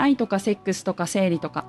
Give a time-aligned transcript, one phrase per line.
[0.00, 1.66] 愛とかセックスとか生理とか。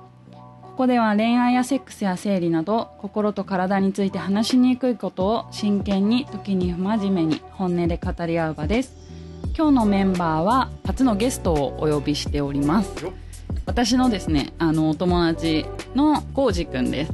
[0.62, 8.94] ここでは恋愛やセックスや生理など心と体について話しにくいことを真剣に時に不真面目に本音で語り合う場です。
[9.54, 12.90] 今日のメンバーは初のゲストをお呼びしております。
[13.66, 17.12] 私のですねあのお友達のコウジくんです。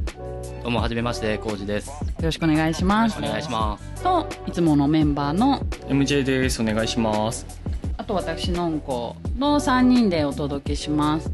[0.63, 1.89] どうもはじめましてコウジです。
[1.89, 3.19] よよろしくお願いします。
[3.19, 4.03] お願いします。
[4.03, 5.59] といつものメンバーの
[5.89, 6.61] ？MJ です。
[6.61, 7.45] お願いします。
[7.65, 7.68] あ
[8.09, 11.31] と私のんこの3人でお届けします。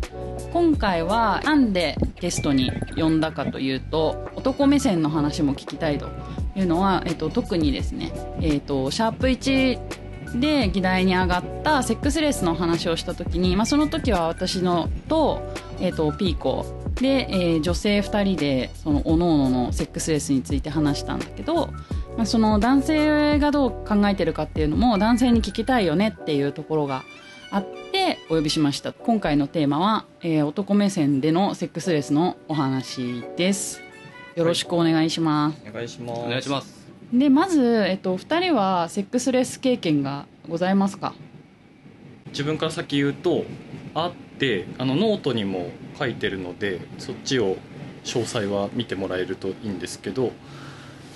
[0.52, 6.10] 今回はなんでゲストに呼んだかというと男目線の話も聞きたいと
[6.54, 8.11] いうのは、えっと、特にですね、
[8.42, 15.42] えっと、シャープ1で議題に上がったセックスレスの話をした時に、まあ、その時は私のと,、
[15.79, 16.65] えっとピーコ
[16.96, 21.70] で、えー女性2人でその各々のセックスレスについて話したんだけど、
[22.18, 27.04] まあ、その男性がどう考えてるかっていうのも男性に聞きたいよねっていうところが
[27.51, 28.93] あってお呼びしました。
[28.93, 33.81] 今回のテーマは、えー男目線でのセックスレスのお話です。
[34.36, 35.88] よろしくお願いします、お願い。
[35.88, 36.86] しますお願いします。
[37.14, 41.14] でまず、えっと、2人はセックスレス経験がございますか？
[42.28, 43.45] 自分から先言うと
[43.94, 47.58] あってあのノートにも書いてるのでそっちを
[48.03, 50.31] 詳細は見てもらえるといいんですけど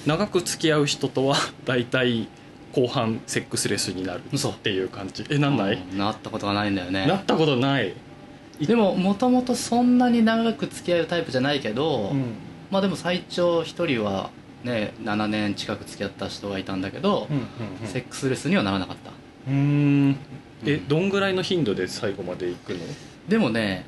[0.10, 2.28] 長く付き合う人とは 大体
[2.74, 4.50] 後半セックスレスになる嘘。
[4.50, 5.24] っていう感じ。
[5.30, 7.06] えなんない、うんなったことがないんだよね。
[7.06, 7.94] なったことない、
[8.60, 12.24] でももともとそんなに長く付き合うタイプじゃないけど、うん。
[12.72, 14.32] まあでも最長一人は
[14.64, 19.12] ね7年近く付き合った人がいたんだけど、うんセックスレスにはならなかった。
[19.48, 20.18] うんうん。
[20.66, 22.80] えうんどんぐらいの頻度で最後まで行くの？
[23.28, 23.86] でもね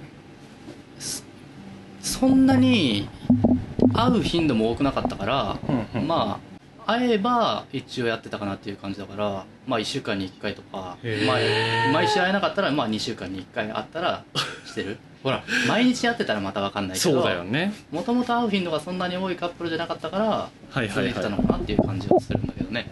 [0.99, 1.23] そ
[2.01, 3.07] そんなに
[3.93, 6.07] 会う頻度も多くなかったから、うんうん。
[6.07, 6.39] ま
[6.85, 11.25] あ会えば一応やってたかなっていう感じだからまあ1週間に1回とかへー。
[11.27, 14.23] 毎毎週会えなかったらまあ2週間に1回会ったら
[14.65, 14.97] してる。
[15.23, 17.73] ほら毎日会ってたらまた分かんないけどそうだよね。
[17.91, 22.91] もともと会う頻度がそんなに多いカップルじゃなかったからはいはいは続いてたのかなっていう感じはするんだけどね。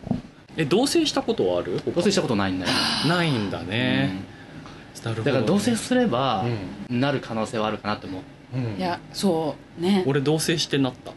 [0.57, 1.81] いえ同棲したことはある？
[1.85, 2.71] 同棲したことないんだよ、
[3.07, 4.21] ないんだね、
[5.05, 5.23] うん。
[5.23, 6.45] だから同棲すれば
[6.89, 8.23] うなる可能性はあるかなって思う、ん
[8.53, 8.77] うん。
[8.77, 10.03] いやそうね。
[10.07, 11.13] 俺同棲してなった。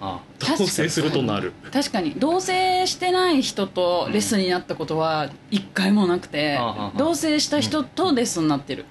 [0.00, 1.52] あ同確かに棲するとなる。
[1.72, 2.12] 確かに。
[2.12, 8.84] 同棲してない人とレッスンになったことは一回もなくて、あああ同棲した人とレッスンになってる、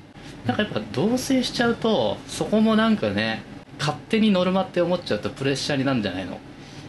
[0.45, 3.41] あなんかやっぱ同棲しちゃうとそこもなんかね
[3.79, 6.39] 勝手にノルマって思っちゃうとプレッシャーになるんじゃないの？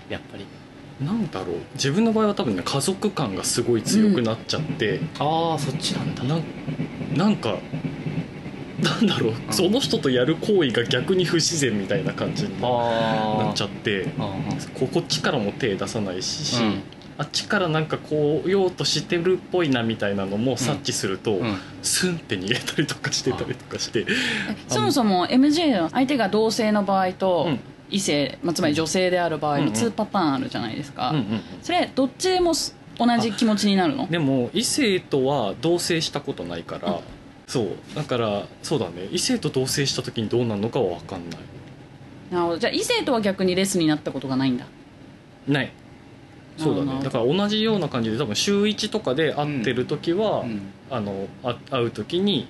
[0.09, 0.45] やっぱり。
[1.01, 1.57] なんだろう。
[1.75, 6.25] 自分の場合は多分ね家族感がすごい強くなっちゃって、ああそっちなんだ。
[6.25, 6.43] なん
[7.17, 7.57] なんか
[8.83, 9.53] なんだろう、ん。
[9.53, 14.35] その人とやる行為が逆に不自然みたいな感じになあっちゃってあ
[14.79, 16.83] ここっちからも手出さないし、うん。
[17.19, 21.57] あっちからなんかこうようとしてるっぽいなみたいなのも察知すると、うん。
[21.83, 24.01] スンって逃げたりとかしてたりとかして。
[24.01, 24.05] え
[24.69, 27.61] そもそも MJ の相手が同性の場合とうん。
[27.91, 29.75] 異性、まあ、つまり女性である場合のうんうん。
[29.75, 31.15] 2パターンあるじゃないですか、
[31.63, 34.07] それどっちでもす同じ気持ちになるの？
[34.09, 36.99] でも異性とは同棲したことないから、うん
[37.49, 37.69] そう。
[37.97, 39.09] だからそうだね。
[39.11, 41.41] 異性と同棲した時にどうなるのかは分かんない。
[42.31, 42.59] なるほど。
[42.59, 44.67] じゃあ異性とは逆にレッスンになったことがないんだ。
[45.49, 45.73] ない。
[46.59, 47.03] そうだね。
[47.03, 50.61] だから同じような感じで多分週1とかで会ってる時は、うん。
[50.91, 52.49] あのあ会う時に、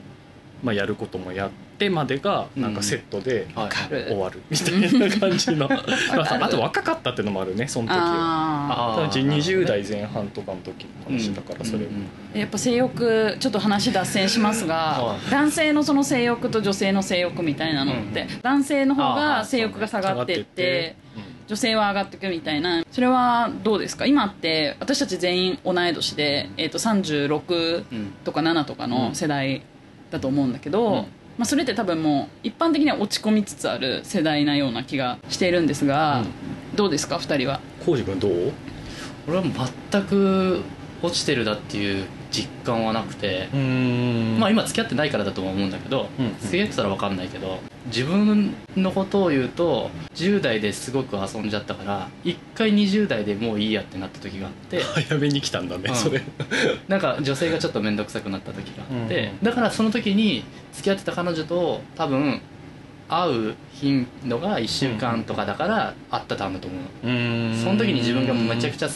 [0.62, 4.80] まあ、やることもやってまでがなんかセットで終わるみたい
[5.10, 5.68] な感じの。
[5.68, 5.76] ま
[6.22, 7.98] ああと若かったっていうのもあるねその時は。
[7.98, 9.08] ああー。
[9.08, 12.06] 多分20なるほどね代前半とかの時の話だからそれも、うんうん。
[12.34, 15.30] あやっぱ性欲ちょっと話脱線しますがはい。
[15.30, 18.40] 男性のその性欲と女性の性欲みたいなのって、うん。
[18.42, 22.84] 男性の方あがー性欲が下がってってうん女性は上がっていくみたいな。
[22.90, 24.04] それはどうですか？
[24.04, 29.62] 今って私たち全員同い年で、えー、と36うんとか7とかの世代
[30.10, 31.06] だと思うんだけど、うん
[31.38, 36.24] まあ、それって多分もう一般的には落ち込みつつある世代なような気がしているんですが、
[36.74, 37.60] どうですか2人は？
[37.86, 38.52] 浩司君どう？
[39.28, 39.44] 俺は
[39.90, 40.62] 全く
[41.00, 44.36] 落ちてるだっていう実感はなくて、うん。
[44.38, 55.94] まあ今付き合ってないからだと思うんだけど、うん付き合ってたら分かんないけど自分のことを言うと10代ですごく遊んじゃったから1回20代でもういいやってなった時があって 早めに来たんだね、うん。
[55.94, 56.22] それ。
[56.88, 62.40] なんか女性がちょっと面倒くさくなった時があって、うんだからその時に付き合ってた彼女と多分
[63.08, 67.12] 会う頻度が1週間とかだから会ってたんだと思うの。
[67.14, 67.16] う
[67.52, 67.56] ん。
[67.56, 68.88] その時に自分がめちゃくちゃ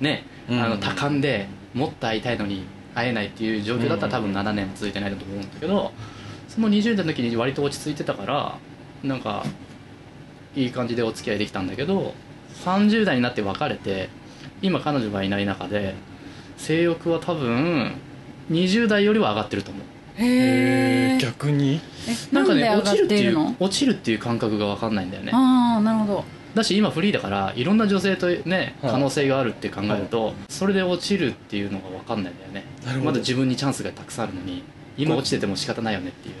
[0.00, 0.62] ねうん。
[0.62, 5.92] あの多感でもっと会いたいのに会えないっていう状況だったら多分7年も続いてないと思うんだけど
[6.48, 8.58] その20代の時に割と落ち着いてたから
[9.02, 9.44] なんか
[10.54, 12.14] いい感じでお付き合いできたんだけど
[12.64, 14.08] 30代になって別れて
[14.62, 15.94] 今彼女がいない中で
[16.56, 17.92] 性欲は多分
[18.50, 19.82] 20代よりは上がってると思う。
[20.16, 21.80] へえ逆に？
[22.06, 25.32] えななんんかねで上が落ちるっていうっているの落ちるっていう感覚が分かんないんだよね。
[25.34, 26.24] ああなるほど
[26.54, 28.92] だし今フリーだからいろんな女性とねはい。
[28.92, 32.64] 可能性があるって考えるとそれで落ちるっていうのが分かんないんだよね。
[32.84, 33.06] なるほど。
[33.06, 34.62] まだ自分にチャンスがたくさんあるのに
[34.96, 36.34] 今落ちてても仕方ないよねっていう。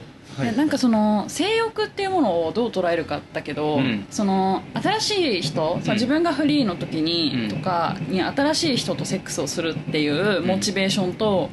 [0.56, 4.06] なんかその性欲っていうものをどう捉えるかだけど、うん。
[4.10, 5.94] その新しい人、さうん。
[5.94, 7.48] 自分がフリーの時に、うん。
[7.48, 11.50] とかに新しい人とセックスをするっていうモチベーションと,、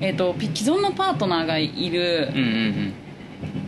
[0.00, 2.94] えー、とピ既存のパートナーがいるうんうん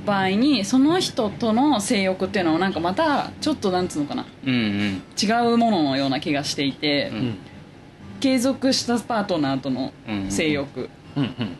[0.04, 4.26] 場合にその人との性欲っていうのはなんかまたちょっとなんつうのかな。
[4.44, 5.02] うんうん。
[5.22, 7.18] 違うもののような気がしていて、うん。
[7.18, 7.38] うん
[8.20, 9.92] 継続したパートナーとの
[10.30, 10.88] 性欲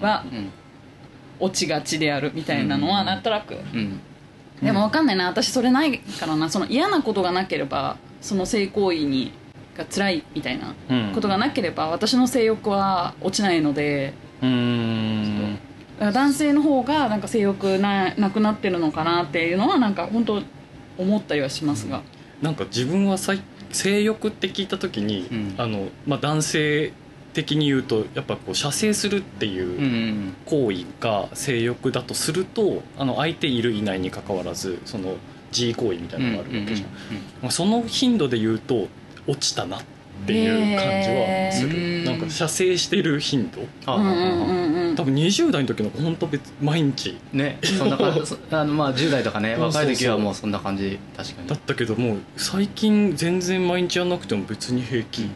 [0.00, 0.50] はうん
[1.38, 3.54] 落ちがちであるみたいなのはうんなんとなく。
[3.54, 4.00] うん。
[4.62, 5.26] でも分かんないな。
[5.26, 6.48] 私それないからな。
[6.48, 9.32] その嫌なことがなければその性行為に
[9.76, 14.14] が辛いみたいなうんことがなければ私の性欲は落ちないので。
[14.40, 15.33] うーん
[15.98, 20.42] 男性の方がなんか性欲ななくなってるのかなっていうのはなんか本当
[20.98, 22.02] 思ったりはしますが。
[22.42, 25.54] なんか自分はさい性欲って聞いた時に、うん。
[25.56, 26.92] あのまあ、男性
[27.32, 35.16] 的に言うとやっぱこう射精するっていう行為が性欲だとするとあの相手いるいないにかかわらずその
[35.50, 36.88] G 行為みたいなのがあるわけじゃん、
[37.42, 38.88] まあその頻度で言うと
[39.26, 39.82] 落ちたなっ
[40.26, 43.62] ていう感じはする、なんか射精してる頻度。
[43.84, 47.16] 多分20代の時の子本当別毎日。
[47.32, 48.26] ねそんな感じ。
[48.26, 50.98] そ あのまあ10代とかね若い時はもうそんな感じ。
[51.16, 51.48] 確かに。
[51.48, 55.28] だったけどもう最近全然毎日やんなくても別に平気、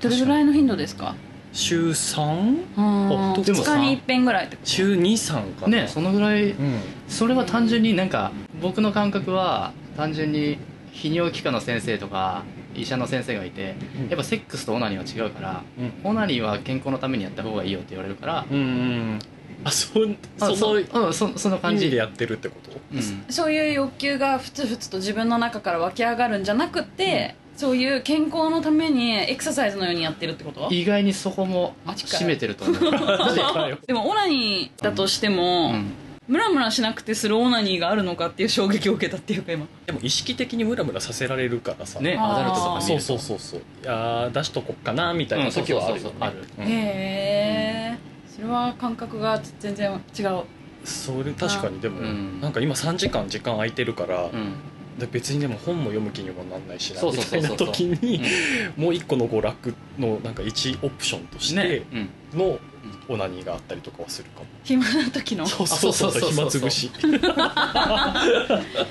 [0.00, 1.14] どれぐらいの頻度ですか？
[1.52, 2.56] 週 3?
[2.78, 3.32] うん。
[3.32, 4.68] あでも2日に一遍ぐらいってこと？
[4.68, 5.82] 週23かな。
[5.82, 6.50] ねそのぐらい。
[6.50, 6.80] うん。
[7.08, 10.56] それは単純になんか僕の感覚は単純に
[10.94, 12.42] 泌尿器科の先生とか
[12.74, 14.08] 医者の先生がいてうん。
[14.08, 15.92] やっぱセックスとオナニーは違うからうん。
[16.10, 19.18] オナニーは健康のためにやった方がいいよって言われるからうんうん
[19.64, 19.90] あそ
[20.40, 21.84] あそうんそその感じ。
[21.86, 22.72] 味でやってるってこと？
[22.92, 23.24] うん。
[23.28, 30.66] そういう欲求がふつふつと自分の中から湧き上がるんじゃなくて、そういう健康のためにエクササイズのようにやってるってこと？
[30.72, 32.80] 意外にそこもマジかよ占めてると思う。
[33.86, 35.92] でもオナニーだとしても、うん
[36.28, 39.66] ムラムラしなくてするオナニーがあるのかっていう衝撃を受けたっていうか今。
[39.86, 42.00] でも意識的にムラムラさせられるからさ。
[42.00, 43.06] ねアダルトとか見そうると。
[43.06, 43.60] そうそうそう。
[43.60, 46.20] いやー出しとこっかなみたいな時はあるよねうんそうそうそうそう。
[46.20, 46.64] あるうん。
[46.64, 47.98] へえ
[48.28, 50.42] それは感覚が全然違う。
[50.84, 52.40] それ確かにでも、うん。
[52.40, 54.54] なんか今3時間時間空いてるから、うん。
[54.98, 57.66] で別にでも本も読む気にもなんないしなそうみたいなそうそう。
[57.66, 58.22] そう時に、
[58.76, 61.82] もう一個の娯楽のなんか一オプションとして
[62.34, 62.58] の
[63.08, 65.46] オナニーがあったりとかはするかも、暇な時の？
[65.46, 66.12] そうそうそう。
[66.12, 66.90] そうそうそう暇つぶし。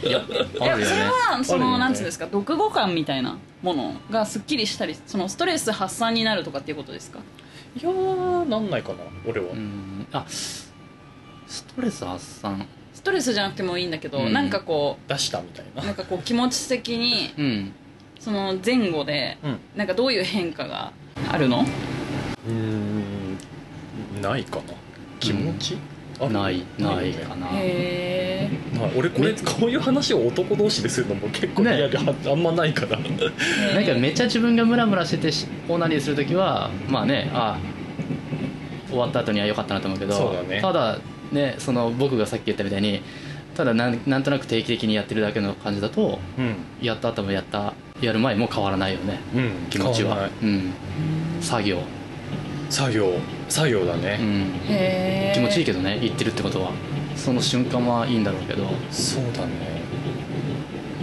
[0.04, 1.80] いやいやそれはその、ね。
[1.80, 2.26] なんつうんですか？
[2.26, 7.20] 読後感みたいなものがすっきりしたりそのストレス発散になるとかっていうことですか？
[7.80, 10.08] いやーなんないかな俺は、うん。
[10.12, 10.72] あス
[11.76, 12.68] トレス発散。
[12.94, 14.34] ストレスじゃなくてもいいんだけど、うん。
[14.34, 15.84] なんかこ出したみたいうな。
[15.84, 17.74] なんかこう気持ち的にうん。
[18.20, 19.60] その前後でうん。
[19.76, 20.92] なんかどういう変化が
[21.30, 21.66] あるの？
[22.48, 23.01] うーん
[24.22, 24.74] ないかな？
[25.20, 25.78] 気持ち、
[26.20, 26.34] ある？
[26.34, 27.48] ないないかな。
[27.54, 32.98] へえまあ俺これこういう話を男同士でするのも結構ねリアルああんまないから。
[32.98, 37.60] なんかめっちゃ自分がムラムラしててしオナニーする時はまあねあ
[38.90, 40.62] 終わった後には良かったなと思うけどそうだね。
[40.62, 41.00] ただ
[41.32, 43.02] ねその僕がさっき言ったみたいに
[43.56, 46.56] ただなんなんとなく定期的にやってるだけの感じだとうん。
[46.82, 49.52] やった後もやったやる前も変わらないよねうん。
[49.70, 50.10] 気持ちは。
[50.10, 50.32] 変わらない。
[50.42, 50.74] うん。
[51.42, 51.80] 作業、
[52.70, 53.14] 作業
[53.52, 56.72] 作業だうね、ん、へえ気持ちいいけどね言ってるってことは。
[57.16, 58.66] その瞬間はいいんだろうけど。
[58.90, 59.82] そうだね。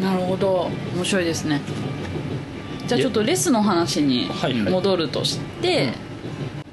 [0.01, 0.71] なるほど。
[0.95, 1.61] 面白いですね。
[2.87, 4.55] じゃあちょっとレスの話にはい。
[4.55, 4.73] はい。
[4.73, 5.93] 戻るとして、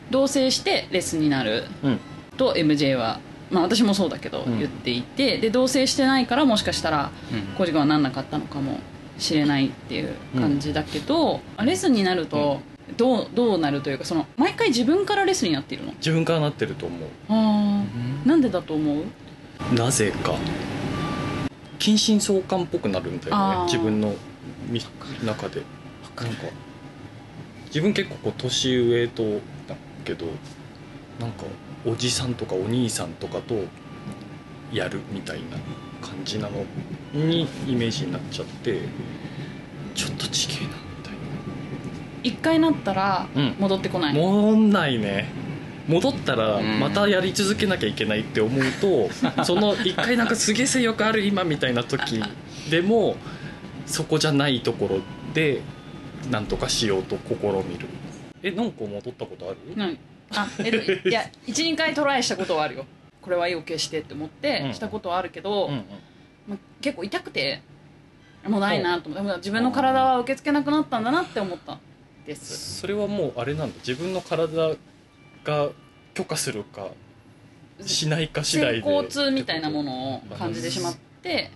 [0.09, 1.99] 同棲してレスになるうん。
[2.37, 3.19] と MJ は
[3.51, 4.57] まあ私もそうだけどうん。
[4.59, 7.41] 言っていて、で同棲してないからもしかしたらうん。
[7.57, 8.79] コジ君はなんなかったのかも
[9.19, 12.61] しれないっていう感じだけど、レスになると
[12.97, 15.93] どうどうなるというかその毎回自分からレスになっているの？
[15.93, 16.95] 自分からなってると思
[17.29, 17.83] あ
[18.25, 19.03] あなんでだと思う？
[19.71, 20.35] うなぜか。
[21.79, 23.65] 近親相関っぽくなるんだよあー。
[23.65, 24.13] ね自分の
[24.67, 24.81] み
[25.23, 25.61] 中で。
[26.15, 26.45] なんか
[27.65, 29.23] 自分結構こう年上と
[29.67, 29.75] だ
[30.05, 30.27] けど
[31.19, 31.43] なんか
[31.85, 33.55] おじさんとかお兄さんとかと
[34.71, 35.57] やるみたいな
[36.07, 36.63] 感じなの
[37.13, 38.79] にイメージになっちゃって
[39.93, 40.73] ちょっとちげえなみ
[41.03, 41.19] たいな
[42.25, 43.55] 一回なったらうん。
[43.59, 45.27] 戻ってこない、もんないね。
[45.87, 46.79] 戻ったらうん。
[46.79, 49.09] またやり続けなきゃいけないって思うと、
[49.45, 52.21] その一回なんかすげえ性欲ある今みたいな時
[52.69, 53.15] でも
[53.85, 54.99] そこじゃないところ
[55.33, 55.61] で
[56.31, 57.33] なんとかしようと試
[57.69, 57.87] みる。
[58.41, 59.57] えなんか戻ったことある？
[59.75, 59.97] うん
[60.35, 62.85] あえっと いや12回トライしたことはあるよ。
[63.21, 64.73] これは意を決してって思ってうん。
[64.73, 65.83] したことはあるけど、うんうん。
[66.49, 67.61] まあ結構痛くて
[68.47, 71.73] もうないなと思って自分の体は受け付けなくなったんだなって思った。
[71.73, 71.79] ん
[72.25, 72.79] です。
[72.79, 73.75] それはもうあれなんだ。
[73.79, 74.75] 自分の体
[75.43, 75.69] が
[76.13, 76.89] 許可するか
[77.81, 78.81] しないか次第で。
[78.81, 81.51] 性交痛みたいなものを感じてしまって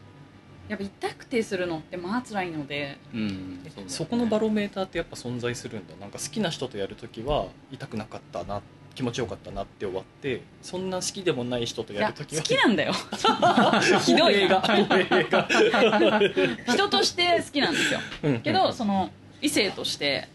[0.68, 3.60] やっぱ痛くてするのってまあ辛いのでうん。
[3.74, 5.96] そうだそこのバロメーターってやっぱ存在するんだ。
[6.00, 8.62] なんか好きな人とやるときは痛くなかったな
[8.96, 12.94] 気持ちよかったなって終わってそんな好きでもない人といややるときは好きなんだよ。
[12.94, 14.62] ひ ひどい映画。
[14.68, 16.20] 映画。
[16.74, 18.00] 人として好きなんですよ。
[18.44, 19.10] けどその
[19.42, 20.28] 異性として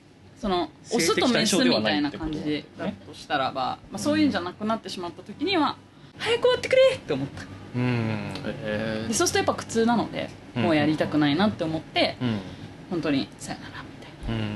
[0.45, 5.79] そのオスとメスみたいな感じだとしたらば、まあ、そういうんじゃなくなってしまった時には
[6.19, 7.45] 早く終わってくれって思った。
[7.75, 8.31] うん。
[8.63, 10.63] えでそうするとやっぱ苦痛なのでうん。
[10.65, 12.39] もうやりたくないなって思ってうん。
[12.91, 14.39] 本当にさよならみたいな。
[14.39, 14.53] うん。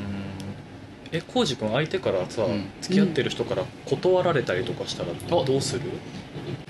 [1.10, 2.70] え浩司君相手からさ、うん。
[2.82, 5.80] 付き合ってる人から断られたりとかしたらおどうする？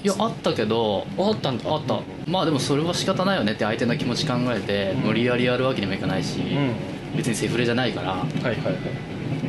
[0.04, 1.68] いやあったけどあったんだ。
[1.68, 1.98] あった。
[2.28, 5.00] まあでもそれは仕方ないよねって相手の気持ち考えてうん。
[5.08, 6.74] 無理やりやるわけにもいかないし、うん
[7.16, 8.74] 別にセフレじゃないからはいはいはい。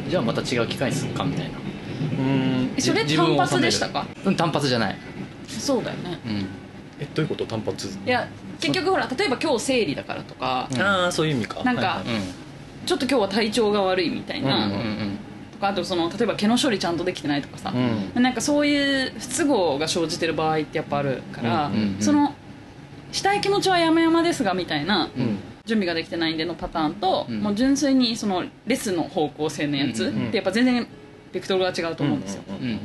[0.09, 1.57] じゃあまた違う機会にするかみたいな。
[1.57, 2.73] うん。
[2.75, 4.05] えそれ自分を単発でしたか？
[4.25, 4.97] うん単発じゃない。
[5.47, 6.19] そうだよね。
[6.25, 6.45] うん。
[6.99, 7.45] えどういうこと？
[7.45, 7.87] 単発？
[8.05, 8.27] いや
[8.59, 10.81] 結局ほら例えば今日生理だからとかうん。
[10.81, 11.63] ああそういう意味か。
[11.63, 12.15] なんかはいはい。
[12.15, 12.21] うん
[12.85, 15.17] ちょっと今日は体調が悪いみたいな、うんうんうん。
[15.51, 18.23] とかあとその例えば毛の処理ちゃんとできてないとかさ、うん。
[18.23, 22.01] なんかそういう不都合が生じてる場合ってやっぱあるから、うんうんうん。
[22.01, 22.33] その
[23.11, 25.37] したい気持ちは山々ですがみたいなうん
[25.69, 27.41] 準備ができてないんでのパターンと、うん。
[27.41, 30.87] もう純粋にそのレスの方向性のやつうんうんってやっぱ全然
[31.31, 32.79] ベクトルが違うと思うんですよ、うんうんうん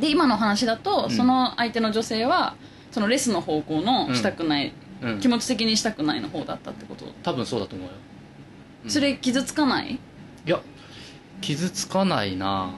[0.00, 1.10] で今の話だと、ん。
[1.10, 2.54] その相手の女性は
[2.90, 4.72] そのレスの方向のしたくない、
[5.02, 5.10] うん。
[5.10, 5.20] うん。
[5.20, 7.94] 気持ち的にしたくないの方だったってこと、多分そうだと思うよ。
[8.84, 8.90] うん。
[8.90, 9.94] それ傷つかない？
[9.94, 9.98] い
[10.50, 10.60] や
[11.40, 12.74] 傷つかないな。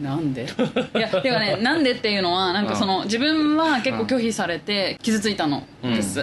[0.00, 0.44] なんで？
[0.96, 6.20] いやてかねなんでっていうのはなんかその自分は結構拒否されて傷ついたのです、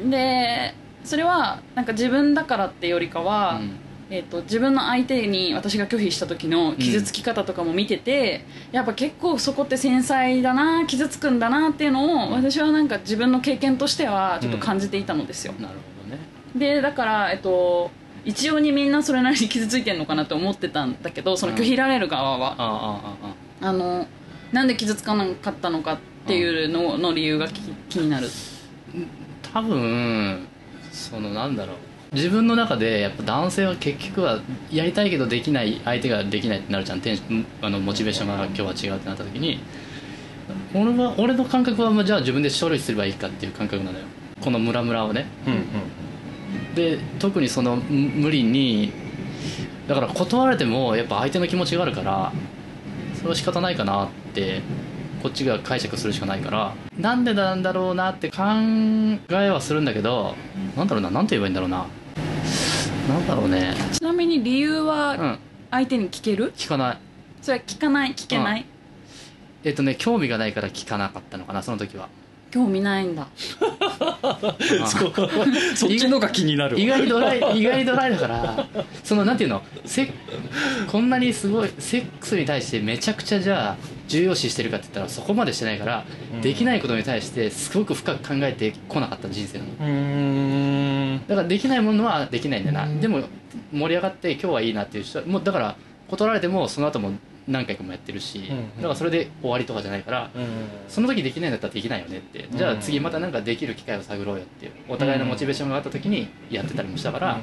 [0.00, 0.10] うん。
[0.10, 3.90] でそれはなんか自分だからってよりかは、うん。
[4.12, 16.20] えー、と自分の相手に私が拒否した時の傷つき方とかも見てて、やっぱ結構そこって繊細だな傷つくんだなっていうのを私はなんか自分の経験としてはちょっと感じていたのですよ、なるほどね。
[16.56, 17.92] でだから、えっと、
[18.24, 23.16] 一様にみんなそれなりに傷ついてるのかなと思ってたんだけどその拒否られる側は、あ
[23.60, 24.08] ああの
[24.50, 28.26] なんで傷つかなかったのかっていうのの理由が気気になる。
[29.52, 30.48] 多分
[31.00, 31.76] そのなんだろう。
[32.12, 34.40] 自分の中でやっぱ男性は結局は
[34.70, 37.00] やりたいけどできない相手ができないってなるじゃん。
[37.00, 39.60] テンあのモチベーションが今日は違うってなった時に。
[40.74, 44.04] 俺は俺の感覚はまあじゃあ自分で処理すればいいかっていう感覚なのよ。
[44.40, 45.26] このムラムラをね。
[45.46, 45.60] うんうん
[46.74, 48.92] で特にそのむ無理に
[49.88, 52.32] だから断られてもやっぱ相手の気持ちがあるから
[53.14, 54.62] それは仕方ないかなって
[55.22, 56.74] こっちが解釈するしかないから。
[56.98, 58.36] なんでなんだろうなって考
[59.30, 60.34] えはするんだけど
[60.76, 61.86] なんだろうななんて言えばいいんだろうな。
[63.08, 63.74] なんだろうね。
[63.92, 65.38] ちなみに理由うはん。
[65.70, 66.98] 相手に聞ける、聞かない。
[67.42, 68.66] それは聞かない聞けない、
[69.64, 72.08] えっとね興味がないから聞かなかったのかなその時は
[72.50, 73.28] 興味ないんだ。
[74.86, 75.12] そう。
[75.76, 76.82] そっちのが気になるわ。
[76.82, 78.66] 意外にドライ意外にドライだから
[79.04, 79.62] そのなんていうの？
[79.84, 80.12] セ
[80.88, 83.76] こんなにすごいセックスに対してめちゃくちゃじゃあ
[84.08, 86.04] 重要視してるかって言ったらそこまでしてないから、
[86.34, 86.40] うん。
[86.40, 91.20] できないことに対してすごく深く考えてこなかった人生なの。
[91.28, 93.22] だからできないものはできないんだな、でも
[93.72, 95.76] 盛り上がって今日はいいなっていう人はもうだから
[96.08, 97.12] 断られてもその後も
[97.48, 100.46] 何回かもやってるし、うんだからそれで終わりとかじゃないから、うん
[100.88, 102.46] その時できないんだったらできないよねって。
[102.50, 107.40] じゃあ次また何かできる機会を探ろうよっていうお互いのモチベーションがあった時にやってたりもしたから、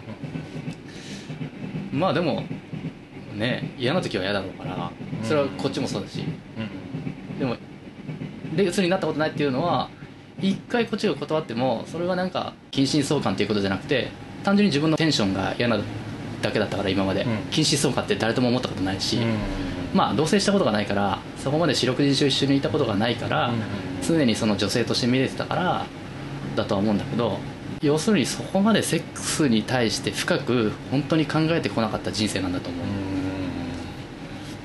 [1.91, 2.43] まあでも
[3.35, 4.91] ね嫌な時は嫌だろうから
[5.23, 6.23] それはこっちもそうだし。
[7.39, 7.55] でも
[8.55, 9.89] レスになったことないっていうのは
[10.41, 14.09] 一回こっちが断ってもそれはなんか近親相関っていうことじゃなくて
[14.43, 15.77] 単純に自分のテンションが嫌な
[16.41, 17.37] だけだったから今まで、うん。
[17.51, 19.37] 近親相関って誰とも思ったことないし、うん
[19.97, 23.51] まあ同棲したことがないからそこまで四六時中一緒にいたことがないから、
[24.07, 25.85] 常にその女性として見れてたから
[26.55, 27.39] だとは思うんだけど
[27.81, 32.85] 要するにそこまでセックスに対して深く本当に考えてこなかった人生なんだと思う。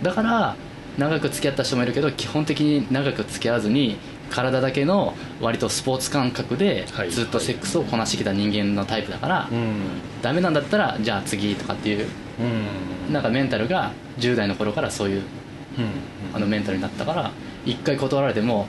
[0.05, 0.55] だから
[0.99, 3.97] 長く付き合った人もいるけど基本的に長く付き合わずに
[4.33, 7.11] 体だけの割とスポーツ感覚ではい。
[7.11, 9.77] ずっとセックスをこなしてきた人間のタイプだから、うん。
[10.23, 12.07] ダメなんだったらじゃあ次とかっていう
[12.41, 13.13] うん。
[13.13, 15.25] なんかメンタルが10代の頃からそういううん。
[16.35, 17.31] あのメンタルになったから
[17.65, 18.67] 一回断られても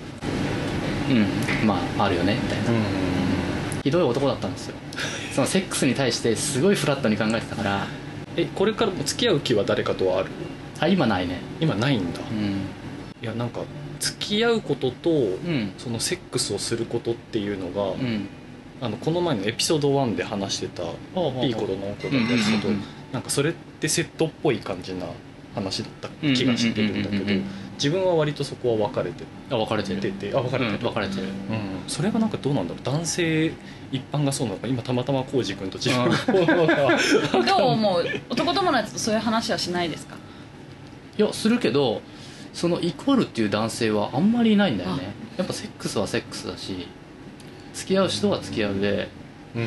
[1.09, 2.63] うんまああるよねみたいな、
[3.83, 4.75] ひどい男だったんですよ。
[5.33, 7.87] そのセックスに対してすごいフラットに考えてたから
[8.37, 10.29] えこれからも付き合う気は誰かとはある？
[10.79, 11.39] あ今ないね。
[11.59, 12.19] 今ないんだ。
[12.29, 12.61] うん。
[13.21, 13.61] いやなんか
[14.03, 15.13] 付き合うこととう
[15.49, 15.73] ん。
[15.77, 18.27] そのセックスをすることっていうのが、うん。
[18.81, 20.85] あのこの前のエピソード1で話してたい
[21.51, 22.67] いことの子だったやつと
[23.13, 25.05] なんかそれってセットっぽい感じな
[25.55, 27.41] 話だった気がしてるんだけど
[27.75, 30.01] 自分は割とそこは分かれてあ分かれてる。
[30.01, 31.23] ててあ分かれてる、うん分かれてる。
[31.23, 31.29] うん。
[31.87, 32.83] それがなんかどうなんだろう。
[32.83, 33.53] 男性
[33.91, 37.45] 一般がそうなのか今たまたま浩司君と自分が。
[37.45, 38.05] どう思う？
[38.29, 40.17] 男友達とそういう話はしないですか？
[41.17, 42.01] いやするけど
[42.53, 45.13] そのイコールっていう男性はあんまりいないんだよね。
[45.37, 46.87] やっぱセックスはセックスだし
[47.73, 49.09] 付き合う人は付き合うで、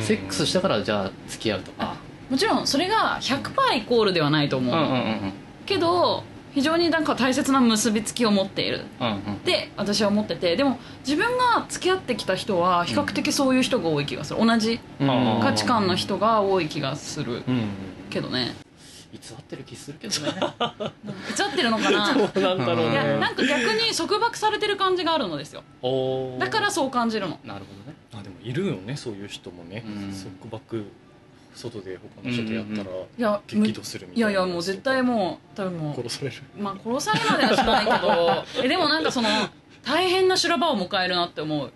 [0.00, 1.96] セックスしたからじゃあ付き合うとか。
[2.30, 5.32] もちろんそれが100%イコールではないと思う、うんうんうんうん。
[5.64, 8.82] けど非常になんか大切な結びつきを持っている。
[9.00, 9.14] うんうん。
[9.34, 14.44] って私は思っててでも自分が付き合ってきた人は比較的そういう人が多い気がする。
[14.44, 15.08] 同じうん。
[15.42, 17.68] 価値観の人が多い気がするうん。
[18.10, 18.54] けどね
[19.16, 20.32] 偽ってる気するけどね。
[20.32, 22.06] 偽ってるのかな？
[22.06, 25.62] そうなんだろういやねなんか逆に束縛されてる感じがあるのですよ。
[25.82, 26.38] おー。
[26.38, 27.38] だからそう感じるの。
[27.44, 27.96] なるほどね。
[28.14, 29.84] あでもいるよねそういう人もね。
[29.86, 30.12] うん。
[30.12, 30.86] 束縛
[31.54, 36.36] 外で他の人とやったらいやむ激怒するみたいやいないやもう絶対もう多分も殺される。
[36.58, 39.28] うまあ殺されまではしないけど えでもなんかその
[39.82, 41.72] 大変な修羅場を迎えるなって思う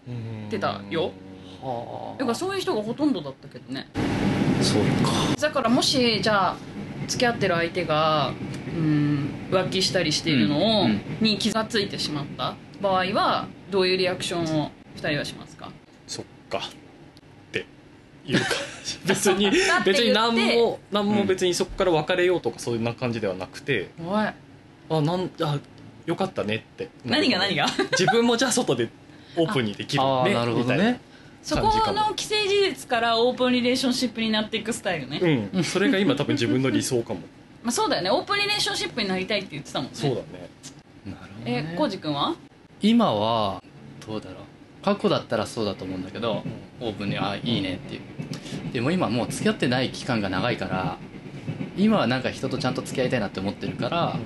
[0.51, 1.13] てたよ。
[1.63, 3.89] はだからそういう人がほとんどだったけどね。
[4.61, 5.41] そうか。
[5.41, 6.57] だからもしじゃあ
[7.11, 8.33] 付き合ってる相手が
[8.75, 11.01] うん浮気したりしているのを、うんうん。
[11.21, 12.55] に気がついてしまった。
[12.81, 15.71] 場合はどういうリアクションを2人はしますか？
[16.07, 16.59] そっか。
[16.59, 16.63] っ
[17.53, 17.67] て
[18.25, 18.47] いうか
[19.07, 19.51] 別に
[19.85, 24.27] 別に何も何も別にそこから別れようとかそういうな感じではなくておい。
[24.27, 25.59] あなんあ
[26.07, 26.89] よかったねって。
[27.05, 27.67] 何が何が？
[27.99, 28.89] 自分もじゃあ外で
[29.37, 31.01] オープンにできるねなるほどみたいね
[31.43, 31.71] そこの
[32.17, 35.65] 既成事実からオープンリレーションシップになっていくスタイルね、うん。
[35.65, 37.21] それが今多分自分の理想かも。
[37.63, 38.11] まあ、そうだよね。
[38.11, 39.97] オープンリレーションシップになりたいって言ってたもんね。
[39.97, 40.25] そうだね。
[41.07, 42.35] なるほどえねコウジ君は？
[42.83, 43.63] 今は
[44.07, 44.35] どうだろう。
[44.83, 46.43] 過去だったらそうだと思うんだけど
[46.81, 48.01] オープンにあいいねっていう。
[48.73, 50.97] でも今もう付き合ってない期間が長いから
[51.77, 54.17] 今はなんか人とちゃんと付き合いたいなって思ってるから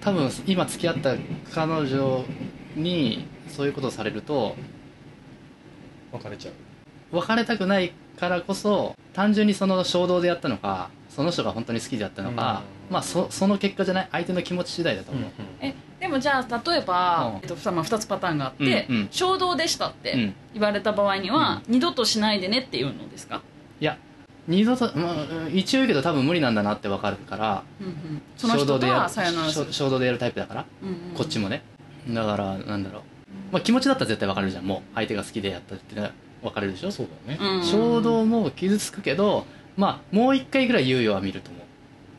[0.00, 1.14] 多分今付き合った
[1.52, 2.24] 彼女
[2.74, 4.56] にそういうことをされると
[6.12, 6.54] 別れちゃう。
[7.16, 12.94] 別れたくないからこそ単純にその衝動でやったのかその人が本当に好きだったのか、うん。
[12.94, 14.08] まあそその結果じゃない？
[14.12, 17.40] 相手の気持ち次第だと思う、えでもじゃあ例えば、うん。
[17.42, 19.08] えっとまあ、2つパターンがあって、うんうん。
[19.10, 20.34] 衝動でしたってうん。
[20.54, 23.42] 言われた場合には、二度としないでねっていうのですか、
[23.80, 23.96] いや
[24.48, 25.14] 二度と、まあ、
[25.52, 30.96] 一応言うけど多分無理なんだなって分かるからうんうん、その人と衝動でやるはさよなら衝動でやるタイプだから、うんうん。
[31.14, 31.62] こっちもね。
[32.08, 33.02] だからなんだろう、
[33.52, 34.64] まあ、気持ちだったら絶対別れるじゃん。
[34.64, 36.10] もう相手が好きでやったってね
[36.42, 37.38] 別れるでしょ、そうだね。
[37.64, 41.58] 衝動も傷つくけどまあもう一回ぐらい猶予は見ると思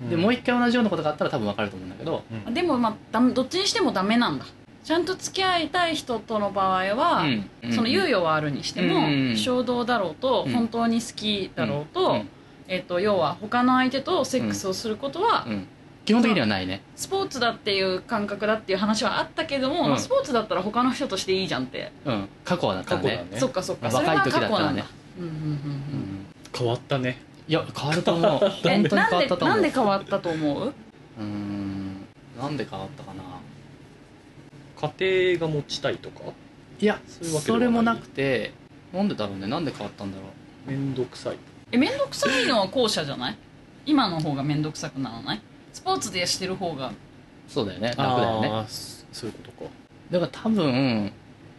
[0.07, 2.53] う、でもう一回同じようなことがあったら多分別れると思うんだけど、うん。
[2.53, 4.45] でもまあだどっちにしてもダメなんだ。
[4.83, 7.23] ちゃんと付き合いたい人との場合は、
[7.63, 7.73] うん。
[7.73, 9.35] その猶予はあるにしても、うん。
[9.35, 10.53] 衝動だろうと、うん。
[10.53, 12.29] 本当に好きだろうと,、うん。
[12.69, 15.67] えっと要は他の相手とセックスをすることは、うん
[16.07, 16.81] 基本的にはないね。
[16.95, 19.89] スポーツだっていう感覚だっていう話はあったけども、うん。
[19.89, 22.29] まあスポーツだったら他の人としていいじゃんって、うん。
[22.45, 23.09] 過去はだったらね。
[23.09, 23.39] 過去だね。
[23.41, 23.87] そっかそっか。
[23.87, 24.53] 若いそれは時だったらね。
[24.53, 24.85] 過去なんだ。
[25.19, 25.43] うんうんうんうん。
[25.43, 26.25] うん
[26.57, 27.21] 変わったね。
[27.45, 28.39] いや変わると思う。
[28.39, 29.49] 本当えに変わなんでったと思う。
[29.49, 30.67] なんで変わったと思う？
[30.67, 32.05] うーん。
[32.39, 33.23] なんで変わったかな。
[34.97, 36.21] 家庭が持ちたいとか？
[36.79, 37.59] いやそういうわけではない。
[37.59, 38.53] それもなくて
[38.93, 39.47] なんでだろうね。
[39.47, 40.23] なんで変わったんだろ
[40.67, 40.71] う。
[40.71, 41.37] 面倒くさい。
[41.73, 43.37] え面倒くさいのは後者じゃない？
[43.85, 45.41] 今の方が面倒くさくならない？
[45.77, 46.91] スポーツでしてる方が。
[47.47, 47.89] そうだよね。
[47.89, 48.65] 楽だよね。
[48.67, 49.71] そそういうことか。
[50.09, 51.11] だから多分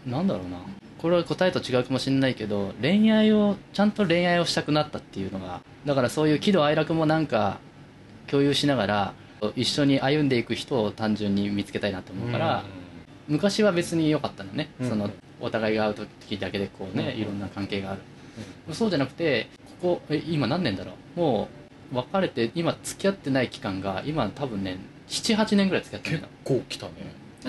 [0.07, 0.59] なんだろうな。
[0.98, 7.61] これは答えと違うかもしれないけど恋愛をちゃんと恋愛をしたくなったっていうのがだからそういう喜怒哀楽もなんか
[8.26, 9.14] 共有しながら
[9.54, 12.64] 一緒に歩んでいく人を単純に見つけたいなと思うから、
[13.28, 14.88] 昔は別に良かったのね、うん。
[14.88, 15.09] その
[15.40, 17.20] お互いが会う時だけでこうね、うん。
[17.20, 18.00] いろんな関係がある、
[18.74, 19.48] そうじゃなくて
[19.81, 21.20] ここえ今何年だろう？
[21.20, 21.58] もう
[21.92, 26.92] 別れて今付き合ってない期間が今多分ね78年ぐらい付き合ってる結の構来たね。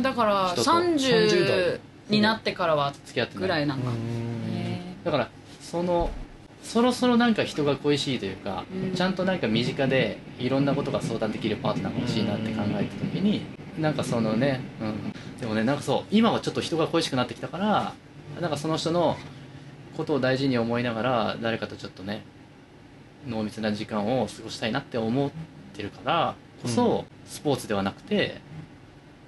[0.02, 0.72] だから人と。
[0.72, 1.80] 30 30代。
[2.10, 3.92] になってからは付き合ってないぐらいなんか、
[5.04, 5.30] だから
[5.62, 6.10] その
[6.64, 8.96] そろそろなんか人が恋しいというか、うん。
[8.96, 13.46] ちゃんとなんか身近でいろんなことが相談できるパートナーが欲しいなって考えた時に
[13.78, 17.94] なんかそのね、うん、でもねなんかそう今はちょっと人が恋しくなってきたから
[18.42, 19.18] なんかその人の
[19.96, 22.24] ことを大事に思いながら誰かとちょっとね
[23.28, 25.32] 濃密な時間を過ごしたいなって思っ
[25.74, 28.42] てるからこそ、スポーツではなくて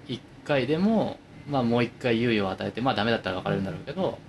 [0.08, 1.18] 一回でも、
[1.50, 4.20] まあ、もう一回猶予を与えてまあダメだったら別れるんだろうけど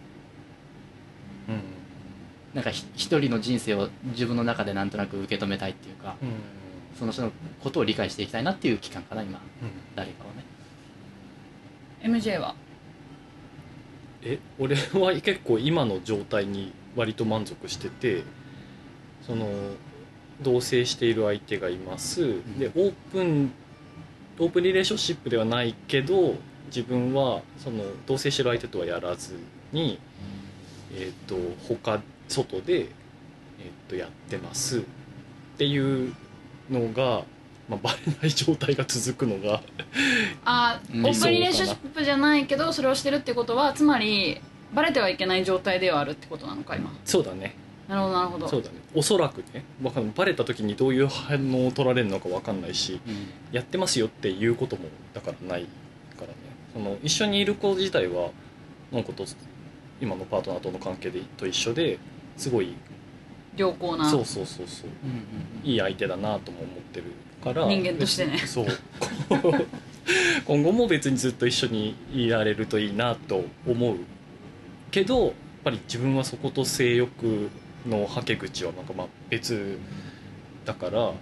[1.49, 1.61] うん。
[2.55, 6.29] なんかひ一人の人生を自分の中でなんとなく受け止めたいっていうかうん。
[6.99, 9.41] その人のことを理解していきたいなっていう期間かな今。
[9.97, 10.45] 誰かをね。
[12.19, 12.55] MJ は？
[14.23, 18.23] え俺は結構今の状態に割と満足してて
[19.27, 19.49] その
[20.43, 22.59] 同棲している相手がいます、ん。
[22.59, 23.53] でオープン
[24.39, 26.35] オープンリレーションシップではないけど
[26.67, 29.37] 自分はその同棲してる相手とはやらず
[29.73, 29.99] に、
[30.95, 31.37] えっと
[31.69, 32.87] 他外で、えっ
[33.89, 34.79] とやってます。
[34.79, 34.83] っ
[35.59, 36.15] ていう
[36.71, 37.25] のが、
[37.69, 39.63] まあ、バレない状態が続くのが
[40.45, 44.41] あオープンリレーションシップじゃないけどそれをしてるってことはつまり
[44.75, 46.93] バレてはいけない状態ではあるってことなのか今。
[47.05, 47.55] そうだね
[47.93, 48.49] なるほどなるほど。
[48.49, 48.77] そうだね。
[48.95, 50.13] おそらくねわかんない。
[50.17, 53.27] バレた時にどういう反応を取られるのか分かんないしうん。
[53.53, 55.65] やってますよっていうこともだからない
[56.17, 56.35] からね。
[56.73, 58.31] その一緒にいる子自体は
[58.91, 59.27] の子と
[60.01, 61.99] 今のパートナーとの関係でと一緒で
[62.37, 62.75] すごい
[63.57, 67.07] 良好なそうそうそうそううんいい相手だなとも思ってる
[67.45, 68.39] から人間としてね。
[68.39, 68.67] そう。
[70.47, 73.97] 今後も別にずっと一緒にいられるといいなと思う
[74.91, 75.33] けどやっ
[75.65, 77.51] ぱり自分はそこと性欲
[77.87, 79.79] のはけ口はなんかまあ別
[80.65, 81.13] だから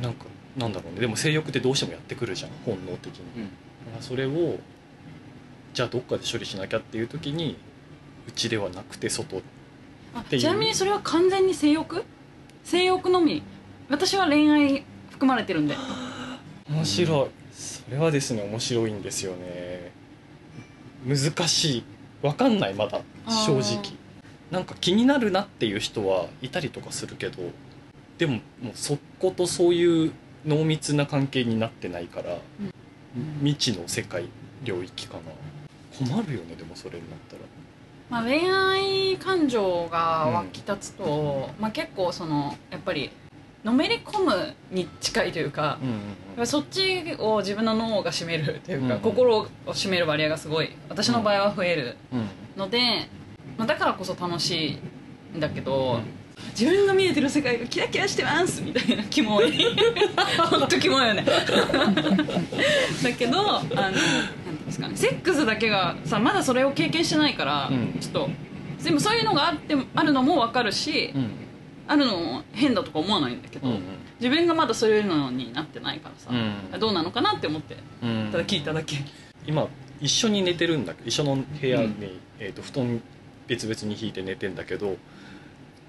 [0.00, 1.00] なんかなんだろうね。
[1.00, 2.50] でも性欲ってどうしてもやってくるじゃん。
[2.64, 3.22] 本能的に。
[3.36, 3.44] うん。
[3.44, 3.50] だ
[3.92, 4.58] からそれを
[5.74, 7.56] じゃあどっかで処理しなきゃっていう時に
[8.26, 9.42] うちではなくて外
[10.14, 12.04] あていうちなみにそれは完全に性欲？
[12.64, 13.42] 性欲のみ。
[13.88, 15.74] 私は恋愛含まれてるんで。
[16.68, 17.28] 面白い。
[17.52, 19.92] それはですね面白いんですよね。
[21.06, 21.16] 難
[21.48, 21.84] しい。
[22.22, 23.00] 分かんないまだ。
[23.26, 24.00] 正直
[24.50, 27.38] なんか気になるなっていう人はいたりとかするけど
[28.18, 30.12] でももうそことそういう
[30.44, 32.38] 濃密な関係になってないから、
[33.42, 34.24] 未知の世界
[34.64, 35.20] 領域かな。
[36.06, 37.42] 困るよねでもそれになったら。
[38.08, 43.10] まあ、恋愛感情が湧き立つと、まあ、結構そのやっぱり
[43.62, 45.78] のめり込むに近いというか、
[46.44, 52.28] そっちを自分の脳が占めるというか、うん心を占める割合がすごい私の場合は増えるうん。
[52.56, 53.08] ので、
[53.60, 54.78] まあ、だからこそ楽し
[55.34, 56.04] いんだけど、うん。
[56.58, 59.52] 自分が見えてる世界がキラキラしてますみたいなキモい。
[60.50, 61.22] 本当キモいよね。
[63.04, 64.02] だけどあのなんてい
[64.48, 64.96] うんですかね。
[64.96, 67.98] セックスだけがさまだそれを経験してないから、うん。
[68.00, 68.30] ちょっと
[68.82, 71.30] でもそういうのがあってあるのも分かるし、うん。
[71.86, 73.82] あるのも変だとか思わないんだけど、うん
[74.18, 76.78] 自分がまだそういうのになってないからさ、うん。
[76.80, 78.28] どうなのかなって思ってうん。
[78.32, 78.96] ただ聞いただけ、
[79.46, 79.66] 今
[80.00, 81.02] 一緒に寝てるんだけ？
[81.02, 81.92] ど一緒の部屋に、うん。
[82.38, 83.00] えー、と布団
[83.50, 84.96] 別々に引いて寝てんだけど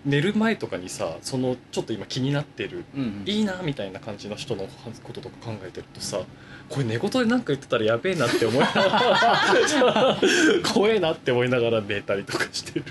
[0.03, 4.67] 寝る前とかにさそのちょっと今気になってるうんいいなみたいな感じの人の
[5.03, 6.21] こととか考えてるとさ
[6.69, 10.17] これ寝言で何か言ってたらやべえなって思いながら
[10.73, 12.85] 怖えなって思いながら寝たりとかしてる。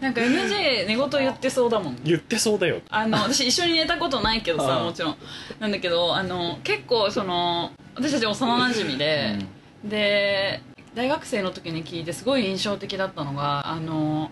[0.00, 1.98] なんか MJ 寝言言ってそうだもん。
[2.02, 2.80] 言ってそうだよ。
[2.90, 5.16] あの私一緒に寝たことないけどさもちろん。
[5.60, 9.38] なんだけどあの結構その私たち幼なじみで、
[9.84, 10.60] で
[10.94, 14.30] 大学生の時に聞いてすごい印象的だったのがあの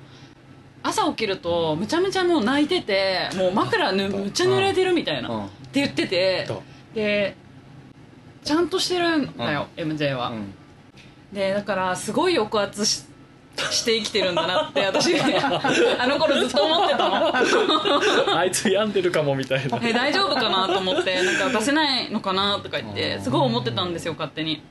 [0.83, 5.45] 朝起きるとむちゃむちゃもう泣いててもう枕ぬむっちゃ濡れてるみたいなうん。
[5.47, 6.57] って言っててだ
[6.95, 7.37] で
[8.45, 10.55] ちゃんとしてるんだよ、MJ は、うん。
[11.33, 13.05] でだからすごい抑圧し
[13.71, 17.33] して生きてるんだなって私 あの頃ずっと思ってたの。
[18.37, 19.79] あいつ病んでるかもみたいな。
[19.83, 24.63] え大丈夫かなと思ってなんか出せないのかなとか言ってすごい思ってたんですよ勝手に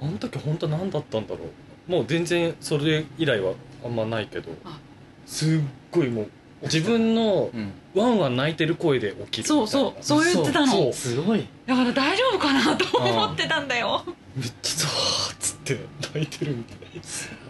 [0.00, 1.40] あの時本当何だったんだろ
[1.88, 1.90] う。
[1.90, 4.50] もう全然それ以来はあんまないけど。
[4.64, 4.78] あ。
[5.26, 5.60] すっ
[5.90, 6.28] ごいもう
[6.62, 7.72] 自分のうん。
[7.92, 9.42] ワンワン泣いてる声で起きるみたいな。
[9.42, 10.66] そうそうそう言ってたの。
[10.68, 10.92] そう。
[10.92, 11.44] すごい。
[11.66, 14.04] だから大丈夫かなと思ってたんだよ。
[14.36, 15.78] めっちゃザーっつって
[16.14, 16.78] 泣いてるみたい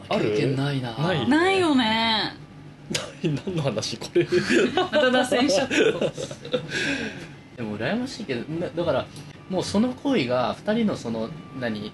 [0.09, 0.31] ある？
[0.31, 0.97] 経験ないな。
[0.97, 2.35] ないないよね。
[2.91, 3.01] な
[3.45, 3.99] 何の話？
[3.99, 4.27] これ。
[4.75, 5.75] また脱線しちゃった。
[5.75, 9.07] でも羨ましいけどなだから
[9.51, 11.29] もうその行為が2人のその
[11.61, 11.93] 何？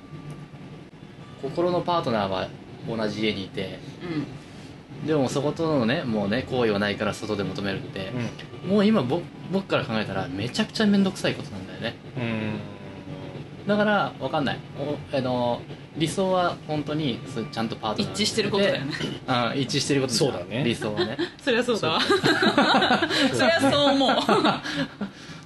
[1.42, 2.48] 心のパートナーは
[2.88, 5.06] 同じ家にいてうん。
[5.06, 8.12] でもそことのねもうね行為はないから外で求めるって
[8.64, 9.22] う、もう今僕
[9.52, 11.94] 僕から考えたらめちゃくちゃ面倒くさいことなんだよね。
[12.18, 12.60] んうん。
[13.66, 14.58] だから分かんない。
[14.78, 15.60] おあの
[15.96, 17.20] 理想は本当に
[17.52, 18.92] ちゃんとパートナー一致してることだよね。
[19.26, 20.62] あ一致してることそうだね。
[20.64, 21.16] 理想はね。
[21.42, 24.16] そりゃそうだわそりゃそう思う。
[24.16, 24.62] だか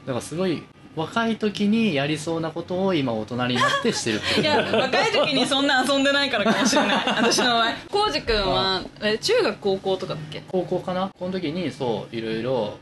[0.06, 0.62] らすごい
[0.96, 4.40] 若い時にやりそうなことを今大人になってしてるってこと。
[4.40, 7.06] いや若い時にそんな遊んでないからかもしれない。
[7.06, 7.74] 私の場合。
[7.90, 10.42] 浩司君はえ中学高校とかだっけ？
[10.48, 11.10] 高校かな？
[11.18, 12.78] この時にそういろいろ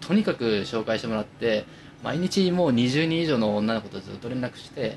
[0.00, 1.64] とにかく紹介してもらって
[2.02, 4.96] 毎日もう20人以上の女の子とずっと連絡して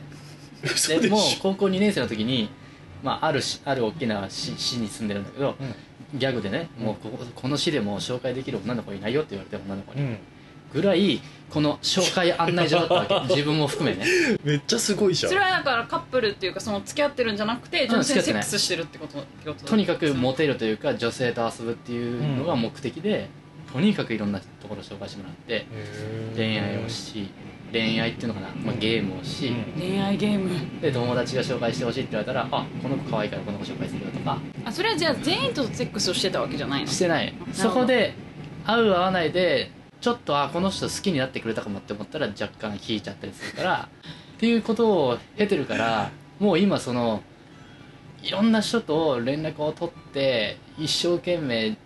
[0.64, 2.50] 嘘ででもう高校2年生の時に、
[3.02, 5.56] まあ、あるしある大きな市市に住んでるんだけど、
[6.14, 10.18] ギャグでねもうこここの市でも紹介できる女の子いないよって言われて女の子に、うん
[10.74, 13.28] ぐらいこの紹介案内所だったわけ。
[13.36, 14.06] 自分も含めね。
[14.44, 15.32] めっちゃすごいじゃん。
[15.32, 19.54] それはだからカップルっていうかその付き合ってるんじゃなくて純粋にセックスしてるってこと？
[19.54, 19.66] と？
[19.66, 23.28] とにかくモテるというか女性と遊ぶっていうのが目的で、
[23.74, 25.66] とにかくいろんなところを紹介してもらって
[26.36, 27.30] 恋愛をし
[27.74, 29.82] 恋愛っていうのかな、まあ、ゲームをし、うん。
[29.82, 30.50] 恋愛ゲーム。
[30.82, 34.38] で友達が紹介してほしいって言われたらあこの子可愛いからこの子紹介するよとか。
[34.66, 36.88] あそれはじゃあ全員とセックスをしてたわけじゃないの？
[36.88, 37.34] してない。
[37.54, 38.14] そこで
[38.66, 43.90] 合う合わないでちょっとあこの人好きになってくれたかもって思ったら若干引いちゃったりするから
[44.36, 47.22] っていうことを経てるからもう今その
[48.24, 51.78] いろんな人と連絡を取って一生懸命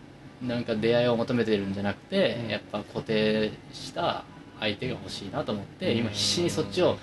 [0.41, 2.49] なんか出会いを求めてるんじゃなくて、うん。
[2.49, 4.25] やっぱ固定した
[4.59, 5.99] 相手が欲しいなと思って、うん。
[5.99, 6.97] 今必死にそっちを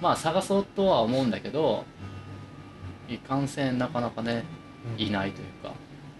[0.00, 1.84] まあ探そうとは思うんだけど
[3.08, 4.44] いかんせんなかなかね
[4.98, 5.72] いないというか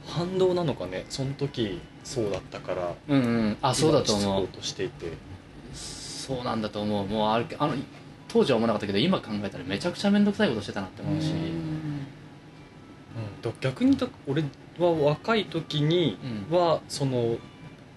[0.06, 3.56] 反動なのかねその時そうだったからうんうん。
[3.60, 4.48] あそうだと思う。
[4.48, 5.12] としていて。
[5.74, 7.06] そうなんだと思う。
[7.06, 7.74] もうあれあの
[8.28, 12.06] 当時は思わなかったけど今考えたらめちゃくちゃ面倒くさいことしてたなって思うし、うん。
[13.42, 14.42] だ逆にだ俺
[14.78, 16.18] は若い時に
[16.50, 16.56] うん。
[16.56, 17.36] はその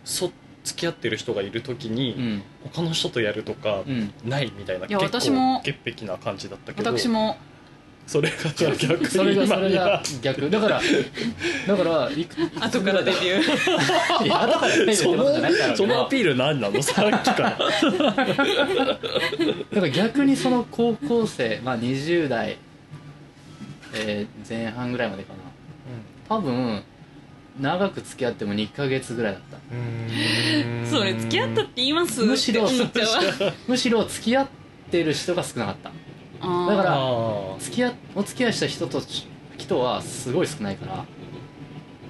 [0.03, 0.31] そ
[0.63, 2.43] 付き合ってる人がいる時うにん。
[2.73, 4.11] 他の人とやるとかうん。
[4.25, 6.89] ないみたいないや結構潔癖な感じだったけど。
[6.99, 7.37] 私も
[8.09, 10.49] それがじゃあ逆にそれがそれが逆。
[10.49, 10.81] だから
[11.67, 14.25] だからいく後からデビュー。
[14.25, 16.81] いや後からデビューってそことじゃないんだろのうけどそのアピール何なの？
[16.81, 17.49] さっきから。
[17.51, 17.69] だか
[19.73, 22.57] ら逆にその高校生まあ20代、
[23.93, 25.39] えー前半ぐらいまでかな。
[26.27, 26.83] 多分
[27.59, 29.59] 長く付き合っても2ヶ月ぐらいだった。
[30.89, 32.67] それ付き合ったって言いますむしろ
[33.67, 34.47] むしろ付き合っ
[34.89, 35.91] てる人が少なかった
[36.39, 39.01] だからあ付き合お付き合いした人と
[39.57, 41.05] 人はすごい少ないから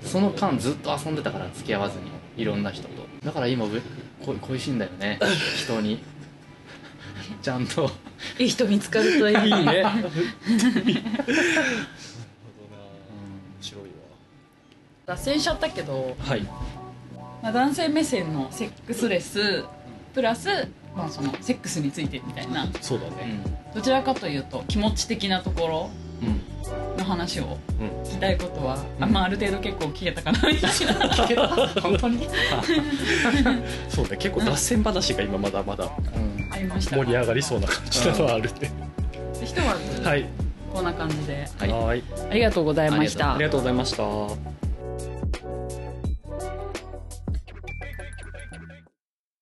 [0.03, 2.89] その間ずっと遊んでたから付き合わずにいろんな人と。
[3.23, 3.65] だから今
[4.21, 5.19] 恋しいんだよね。
[5.57, 6.01] 人に。
[7.43, 7.91] ちゃんと。
[8.37, 9.35] いい人見つかるといい。
[9.43, 9.83] いいね。
[9.83, 9.95] 面
[13.61, 13.83] 白い
[15.05, 16.41] 脱線しちゃったけど、わはい。
[17.41, 19.65] まあ、男性目線のセックスレス
[20.13, 20.49] プラス、
[20.95, 22.67] まあ、そのセックスについてみたいな。
[22.81, 23.43] そうだうねん。
[23.73, 25.89] どちらかというと気持ち的なところ
[26.21, 26.41] うん
[26.97, 27.87] の話をうん。
[28.03, 29.13] 聞きたいことは、あうん。
[29.13, 30.69] まあ、ある程度結構聞けたかなみたいな。
[30.69, 31.47] 聞けた
[31.81, 32.27] 本当に。
[33.87, 34.17] そうね。
[34.17, 36.49] 結構脱線話が今まだまだうん。
[36.51, 38.71] ありました盛り上がりそうな感じなのはあるね。
[39.43, 40.25] ひとまず、はい。
[40.73, 41.47] こんな感じで。
[41.57, 41.69] はい。
[41.71, 42.03] はい。
[42.29, 43.35] ありがとうございました。
[43.35, 44.58] ありがとうございました